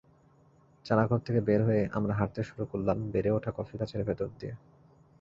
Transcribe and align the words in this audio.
চারাঘর 0.85 1.19
থেকে 1.19 1.39
বের 1.41 1.61
হয়ে 1.65 1.83
আমরা 1.93 2.13
হাঁটতে 2.13 2.41
শুরু 2.43 2.63
করলাম 2.65 2.97
বেড়ে 3.11 3.29
ওঠা 3.31 3.51
কফিগাছের 3.51 4.01
ভেতর 4.03 4.27
দিয়ে। 4.39 4.53